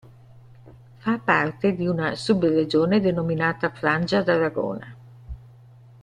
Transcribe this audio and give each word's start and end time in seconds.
Fa 0.97 1.19
parte 1.19 1.75
di 1.75 1.85
una 1.85 2.15
subregione 2.15 2.99
denominata 3.01 3.69
Frangia 3.69 4.23
d'Aragona. 4.23 4.97